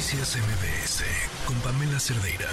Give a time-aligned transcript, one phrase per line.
[0.00, 1.04] Noticias MBS
[1.46, 2.48] con Pamela Cerdeira.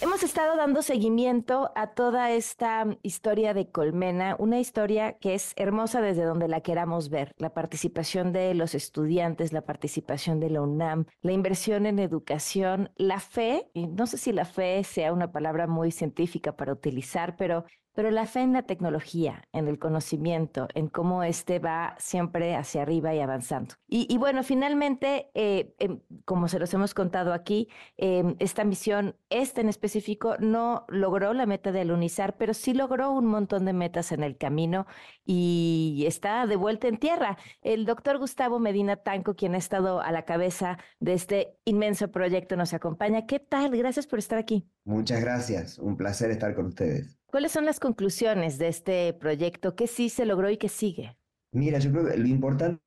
[0.00, 6.00] Hemos estado dando seguimiento a toda esta historia de Colmena, una historia que es hermosa
[6.00, 7.34] desde donde la queramos ver.
[7.36, 13.20] La participación de los estudiantes, la participación de la UNAM, la inversión en educación, la
[13.20, 17.66] fe, y no sé si la fe sea una palabra muy científica para utilizar, pero
[17.94, 22.82] pero la fe en la tecnología, en el conocimiento, en cómo este va siempre hacia
[22.82, 23.74] arriba y avanzando.
[23.88, 29.60] Y, bueno, finalmente, eh, em, como se los hemos contado aquí, em, esta misión, esta
[29.60, 34.10] en específico, no logró la meta de alunizar, pero sí logró un montón de metas
[34.12, 34.86] en el camino
[35.24, 37.38] y está de vuelta en tierra.
[37.62, 42.56] El doctor Gustavo Medina Tanco, quien ha estado a la cabeza de este inmenso proyecto,
[42.56, 43.26] nos acompaña.
[43.26, 43.76] ¿Qué tal?
[43.76, 44.68] Gracias por estar aquí.
[44.84, 45.78] Muchas gracias.
[45.78, 47.18] Un placer estar con ustedes.
[47.26, 49.74] ¿Cuáles son las conclusiones de este proyecto?
[49.74, 51.16] ¿Qué sí se logró y qué sigue?
[51.52, 52.80] Mira, yo creo que lo importante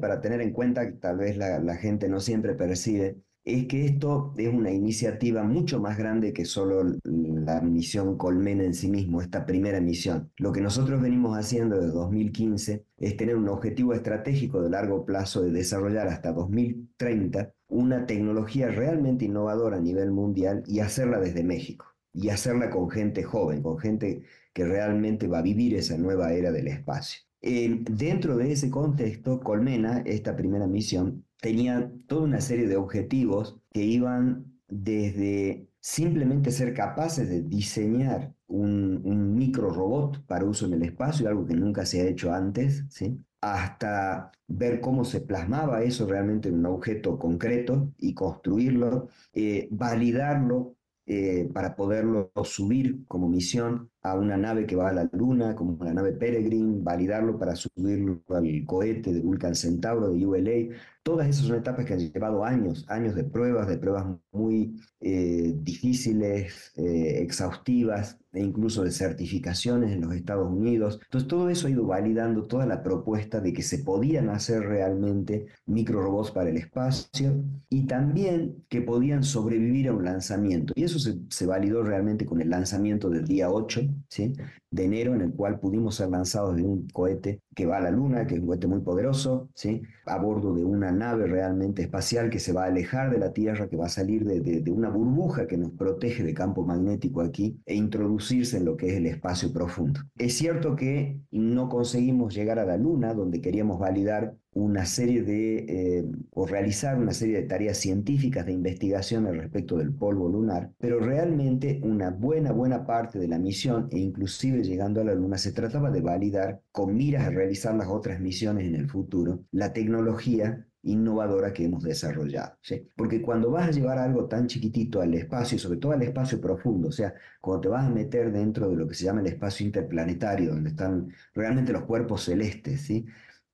[0.00, 3.84] para tener en cuenta, que tal vez la, la gente no siempre percibe, es que
[3.84, 9.22] esto es una iniciativa mucho más grande que solo la misión Colmena en sí mismo,
[9.22, 10.32] esta primera misión.
[10.36, 15.42] Lo que nosotros venimos haciendo desde 2015 es tener un objetivo estratégico de largo plazo
[15.42, 21.86] de desarrollar hasta 2030 una tecnología realmente innovadora a nivel mundial y hacerla desde México
[22.12, 24.22] y hacerla con gente joven, con gente
[24.52, 27.20] que realmente va a vivir esa nueva era del espacio.
[27.42, 33.60] Eh, dentro de ese contexto, Colmena, esta primera misión, tenía toda una serie de objetivos
[33.70, 40.72] que iban desde simplemente ser capaces de diseñar un, un micro robot para uso en
[40.72, 43.20] el espacio, algo que nunca se ha hecho antes, ¿sí?
[43.40, 50.76] Hasta ver cómo se plasmaba eso realmente en un objeto concreto y construirlo, eh, validarlo
[51.06, 55.82] eh, para poderlo subir como misión a una nave que va a la Luna, como
[55.84, 60.76] la nave Peregrine, validarlo para subirlo al cohete de Vulcan Centauro de ULA.
[61.02, 65.54] Todas esas son etapas que han llevado años, años de pruebas, de pruebas muy eh,
[65.56, 71.00] difíciles, eh, exhaustivas, e incluso de certificaciones en los Estados Unidos.
[71.04, 75.46] Entonces todo eso ha ido validando toda la propuesta de que se podían hacer realmente
[75.64, 80.74] microrobots para el espacio y también que podían sobrevivir a un lanzamiento.
[80.76, 84.32] Y eso se, se validó realmente con el lanzamiento del día 8 ¿sí?
[84.76, 87.90] De enero, en el cual pudimos ser lanzados de un cohete que va a la
[87.90, 89.82] Luna, que es un cohete muy poderoso, ¿sí?
[90.04, 93.68] a bordo de una nave realmente espacial que se va a alejar de la Tierra,
[93.68, 97.58] que va a salir de, de, una burbuja que nos protege de campo magnético aquí
[97.64, 100.00] e introducirse en lo que es el espacio profundo.
[100.18, 105.66] Es cierto que no conseguimos llegar a la Luna, donde queríamos validar una serie de,
[105.68, 110.70] eh, o realizar una serie de tareas científicas de investigación al respecto del polvo lunar,
[110.78, 115.38] pero realmente una buena, buena parte de la misión, e inclusive llegando a la Luna,
[115.38, 119.72] se trataba de validar con miras a realizar las otras misiones en el futuro, la
[119.72, 122.56] tecnología innovadora que hemos desarrollado.
[122.62, 122.88] ¿sí?
[122.96, 126.88] Porque cuando vas a llevar algo tan chiquitito al espacio, sobre todo al espacio profundo,
[126.88, 129.66] o sea, cuando te vas a meter dentro de lo que se llama el espacio
[129.66, 133.06] interplanetario, donde están realmente los cuerpos celestes, ¿sí?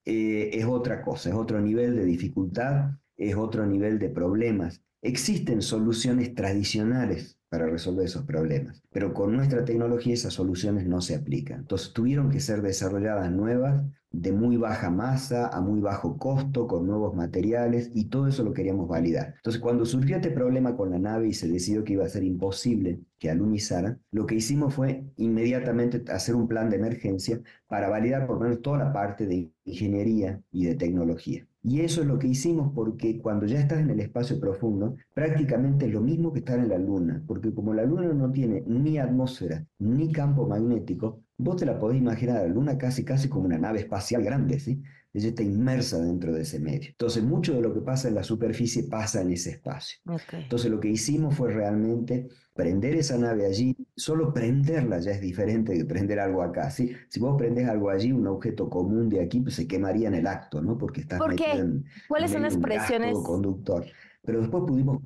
[0.05, 4.83] Eh, es otra cosa, es otro nivel de dificultad, es otro nivel de problemas.
[5.01, 11.15] Existen soluciones tradicionales para resolver esos problemas, pero con nuestra tecnología esas soluciones no se
[11.15, 11.61] aplican.
[11.61, 16.87] Entonces tuvieron que ser desarrolladas nuevas de muy baja masa a muy bajo costo, con
[16.87, 19.35] nuevos materiales, y todo eso lo queríamos validar.
[19.37, 22.25] Entonces, cuando surgió este problema con la nave y se decidió que iba a ser
[22.25, 28.27] imposible que alunizara, lo que hicimos fue inmediatamente hacer un plan de emergencia para validar
[28.27, 31.47] por lo menos toda la parte de ingeniería y de tecnología.
[31.65, 35.87] Y eso es lo que hicimos porque cuando ya estás en el espacio profundo, prácticamente
[35.87, 38.99] es lo mismo que estar en la Luna, porque como la Luna no tiene ni
[38.99, 43.47] atmósfera ni campo magnético, vos te la podés imaginar a la Luna casi casi como
[43.47, 44.83] una nave espacial grande, ¿sí?
[45.15, 46.89] Ella está inmersa dentro de ese medio.
[46.89, 49.99] Entonces, mucho de lo que pasa en la superficie pasa en ese espacio.
[50.07, 50.45] Okay.
[50.45, 53.77] Entonces, lo que hicimos fue realmente prender esa nave allí.
[53.95, 56.71] Solo prenderla ya es diferente de prender algo acá.
[56.71, 56.93] ¿sí?
[57.09, 60.27] Si vos prendes algo allí, un objeto común de aquí, pues se quemaría en el
[60.27, 60.79] acto, ¿no?
[60.79, 61.53] Porque estás ¿Por qué?
[61.53, 63.19] En, ¿Cuáles en son las presiones?
[63.19, 63.85] conductor.
[64.25, 65.03] Pero después pudimos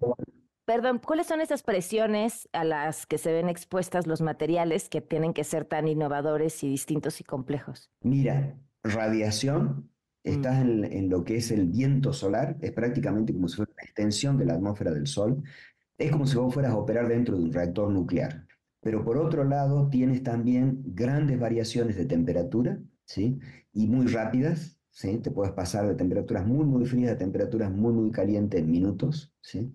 [0.66, 5.32] Perdón, ¿cuáles son esas presiones a las que se ven expuestas los materiales que tienen
[5.32, 7.88] que ser tan innovadores y distintos y complejos?
[8.02, 9.88] Mira, radiación,
[10.24, 13.84] estás en, en, lo que es el viento solar, es prácticamente como si fuera una
[13.84, 15.40] extensión de la atmósfera del Sol,
[15.98, 18.44] es como si vos fueras a operar dentro de un reactor nuclear.
[18.80, 23.38] Pero por otro lado, tienes también grandes variaciones de temperatura, ¿sí?
[23.72, 25.18] Y muy rápidas, ¿sí?
[25.18, 29.32] Te puedes pasar de temperaturas muy, muy frías a temperaturas muy, muy calientes en minutos,
[29.40, 29.72] ¿sí?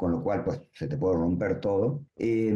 [0.00, 2.06] Con lo cual, pues, se te puede romper todo.
[2.16, 2.54] Eh,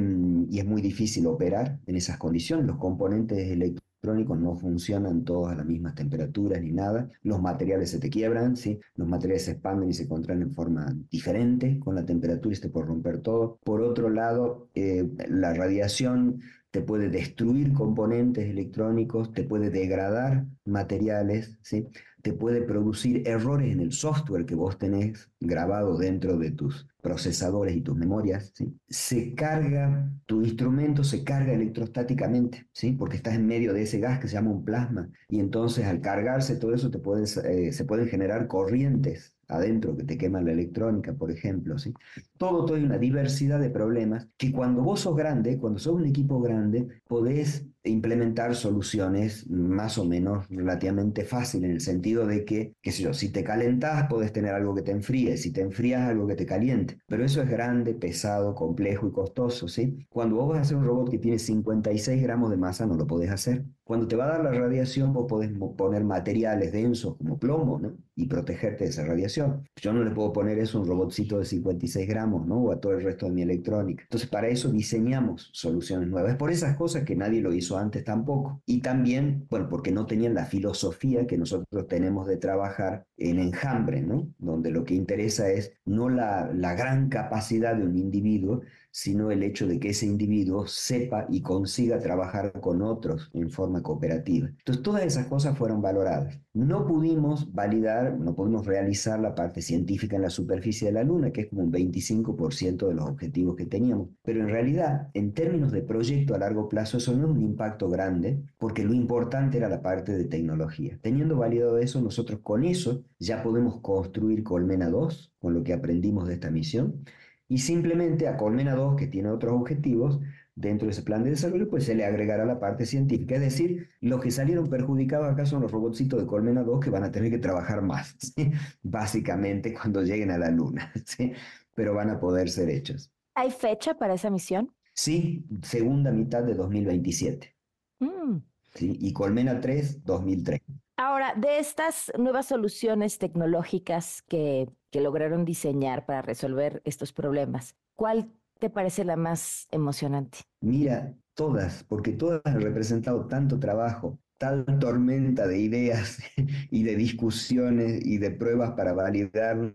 [0.49, 2.65] y es muy difícil operar en esas condiciones.
[2.65, 7.09] Los componentes electrónicos electrónicos no funcionan todos a las mismas temperaturas ni nada.
[7.23, 8.81] Los materiales se te quiebran, ¿sí?
[8.97, 12.63] Los materiales se expanden y se contraen en forma diferente con la temperatura y se
[12.63, 13.59] te puede romper todo.
[13.63, 16.41] Por otro lado, eh, la radiación
[16.75, 21.87] te puede destruir componentes electrónicos, te puede degradar materiales, ¿sí?
[22.21, 27.77] te puede producir errores en el software que vos tenés grabado dentro de tus procesadores
[27.77, 28.51] y tus memorias.
[28.57, 28.77] ¿sí?
[28.89, 32.91] Se carga, tu instrumento se carga electrostáticamente, ¿sí?
[32.91, 35.09] porque estás en medio de ese gas que se llama un plasma.
[35.29, 36.99] Y entonces al cargarse todo eso te
[37.45, 41.79] eh, se pueden generar corrientes adentro que te queman la electrónica, por ejemplo.
[41.79, 41.93] ¿sí?
[42.37, 46.07] Todo, todo hay una diversidad de problemas que cuando vos sos grande, cuando sos un
[46.07, 52.75] equipo grande, podés implementar soluciones más o menos relativamente fácil en el sentido de que,
[52.81, 56.09] qué sé yo, si te calentás podés tener algo que te enfríe, si te enfrías
[56.09, 60.07] algo que te caliente, pero eso es grande, pesado, complejo y costoso, ¿sí?
[60.09, 63.07] Cuando vos vas a hacer un robot que tiene 56 gramos de masa no lo
[63.07, 63.65] podés hacer.
[63.85, 67.95] Cuando te va a dar la radiación vos podés poner materiales densos como plomo, ¿no?
[68.17, 69.34] Y protegerte de esa radiación.
[69.77, 72.57] Yo no le puedo poner eso a un robotcito de 56 gramos, ¿no?
[72.57, 74.03] O a todo el resto de mi electrónica.
[74.05, 76.33] Entonces para eso diseñamos soluciones nuevas.
[76.33, 78.63] Es por esas cosas que nadie lo hizo antes tampoco.
[78.67, 84.03] Y también, bueno, porque no tenían la filosofía que nosotros tenemos de trabajar en enjambre,
[84.03, 84.29] ¿no?
[84.39, 88.63] Donde lo que interesa es no la, la gran capacidad de un individuo,
[88.97, 93.83] sino el hecho de que ese individuo sepa y consiga trabajar con otros en forma
[93.83, 94.47] cooperativa.
[94.47, 96.39] Entonces, todas esas cosas fueron valoradas.
[96.53, 101.33] No pudimos validar, no pudimos realizar la parte científica en la superficie de la Luna,
[101.33, 105.73] que es como un 25% de los objetivos que teníamos, pero en realidad, en términos
[105.73, 109.69] de proyecto a largo plazo, eso no es un impacto grande, porque lo importante era
[109.69, 111.01] la parte de tecnología.
[111.03, 116.29] Teniendo validado eso, nosotros con eso ya podemos construir Colmena 2, con lo que aprendimos
[116.29, 117.03] de esta misión,
[117.49, 120.21] y simplemente a Colmena 2, que tiene otros objetivos,
[120.55, 123.35] dentro de ese plan de desarrollo, pues se le agregará la parte científica.
[123.35, 127.05] Es decir, los que salieron perjudicados acá son los robotcitos de Colmena 2 que van
[127.05, 128.17] a tener que trabajar más,
[128.83, 131.33] básicamente cuando lleguen a la Luna, ¿sí?
[131.75, 133.11] pero van a poder ser hechos.
[133.35, 134.73] ¿Hay fecha para esa misión?
[134.95, 137.55] Sí, segunda mitad de 2027.
[137.99, 138.37] Mm.
[138.75, 138.97] ¿sí?
[139.01, 140.65] Y Colmena 3, 2030.
[140.97, 148.31] Ahora, de estas nuevas soluciones tecnológicas que, que lograron diseñar para resolver estos problemas, ¿cuál
[148.61, 150.39] te parece la más emocionante?
[150.61, 156.21] Mira, todas, porque todas han representado tanto trabajo, tal tormenta de ideas
[156.71, 159.75] y de discusiones y de pruebas para validar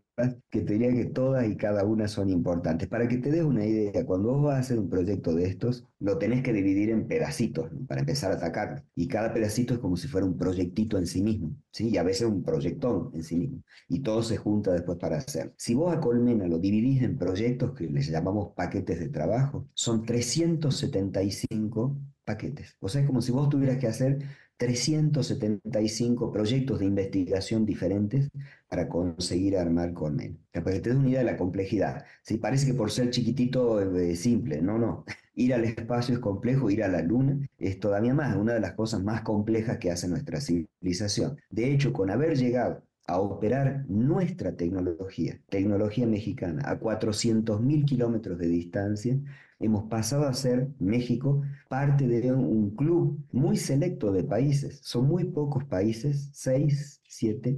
[0.50, 2.88] que te diría que todas y cada una son importantes.
[2.88, 5.86] Para que te des una idea, cuando vos vas a hacer un proyecto de estos,
[6.00, 8.84] lo tenés que dividir en pedacitos para empezar a atacarlo.
[8.96, 11.90] Y cada pedacito es como si fuera un proyectito en sí mismo, ¿sí?
[11.90, 13.64] Y a veces un proyectón en sí mismo.
[13.88, 15.54] Y todo se junta después para hacer.
[15.58, 20.04] Si vos a Colmena lo dividís en proyectos que les llamamos paquetes de trabajo, son
[20.04, 22.76] 375 paquetes.
[22.80, 24.20] O sea, es como si vos tuvieras que hacer
[24.60, 28.30] 375 proyectos de investigación diferentes
[28.70, 30.38] para conseguir armar Colmena.
[30.52, 32.06] Para que te des una idea de la complejidad.
[32.24, 35.06] Si parece que por ser chiquitito es simple, no, no.
[35.34, 38.74] Ir al espacio es complejo, ir a la luna es todavía más, una de las
[38.74, 41.38] cosas más complejas que hace nuestra civilización.
[41.50, 48.48] De hecho, con haber llegado a operar nuestra tecnología, tecnología mexicana, a 400.000 kilómetros de
[48.48, 49.20] distancia,
[49.60, 54.80] hemos pasado a ser México parte de un club muy selecto de países.
[54.84, 57.58] Son muy pocos países, seis, siete,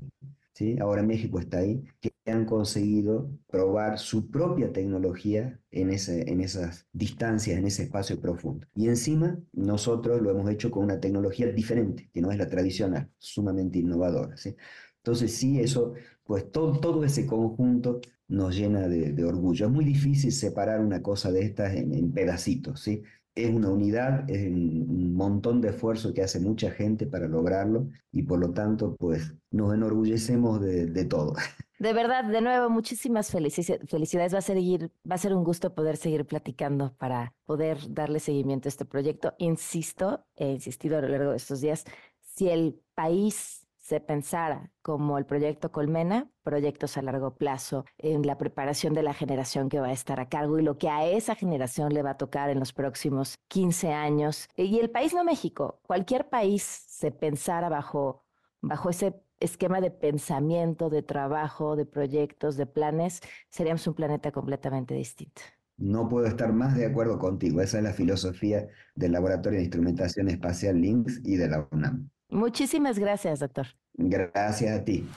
[0.62, 0.78] ¿sí?
[0.80, 6.88] ahora México está ahí, que han conseguido probar su propia tecnología en, ese, en esas
[6.94, 8.68] distancias, en ese espacio profundo.
[8.76, 13.10] Y encima nosotros lo hemos hecho con una tecnología diferente, que no es la tradicional,
[13.18, 14.38] sumamente innovadora.
[14.38, 14.56] ¿sí?
[14.98, 15.94] Entonces sí, eso,
[16.24, 19.66] pues todo, todo ese conjunto nos llena de, orgullo.
[19.66, 23.04] Es muy difícil separar una cosa de estas en, pedacitos, ¿sí?
[23.36, 28.24] Es una unidad, es un montón de esfuerzo que hace mucha gente para lograrlo y
[28.24, 31.34] por lo tanto, pues nos enorgullecemos de, todo.
[31.80, 34.34] De verdad, de nuevo, muchísimas felicidades.
[34.34, 38.68] Va a, seguir, va a ser un gusto poder seguir platicando para poder darle seguimiento
[38.68, 39.34] a este proyecto.
[39.40, 41.86] Insisto, he insistido a lo largo de estos días,
[42.20, 43.61] si el país
[43.92, 49.14] se pensara como el proyecto Colmena, proyectos a largo plazo en la preparación de la
[49.14, 52.12] generación que va a estar a cargo y lo que a esa generación le va
[52.12, 54.48] a tocar en los próximos 15 años.
[54.56, 58.24] Y el país no México, cualquier país se pensara bajo,
[58.62, 63.20] bajo ese esquema de pensamiento, de trabajo, de proyectos, de planes,
[63.50, 65.42] seríamos un planeta completamente distinto.
[65.76, 67.60] No puedo estar más de acuerdo contigo.
[67.60, 72.10] Esa es la filosofía del Laboratorio de Instrumentación Espacial LINX y de la UNAM.
[72.32, 73.68] Muchísimas gracias, doctor.
[73.94, 75.08] Gracias a ti.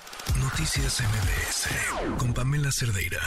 [0.40, 3.20] Noticias MBS con Pamela Cerdeira.